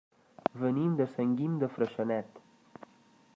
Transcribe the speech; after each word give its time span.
Venim 0.61 0.95
de 1.01 1.07
Sant 1.17 1.35
Guim 1.41 1.59
de 1.65 1.69
Freixenet. 1.75 2.41